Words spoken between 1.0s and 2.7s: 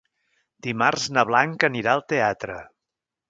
na Blanca anirà al teatre.